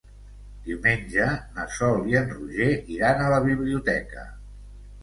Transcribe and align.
Diumenge 0.69 1.27
na 1.59 1.67
Sol 1.81 2.01
i 2.13 2.17
en 2.23 2.35
Roger 2.39 2.71
iran 2.97 3.23
a 3.23 3.31
la 3.35 3.43
biblioteca. 3.49 4.31